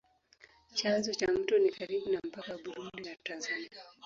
Chanzo 0.75 1.13
cha 1.13 1.31
mto 1.31 1.57
ni 1.59 1.71
karibu 1.71 2.09
na 2.11 2.19
mpaka 2.27 2.51
wa 2.51 2.57
Burundi 2.57 3.01
na 3.09 3.15
Tanzania. 3.23 3.69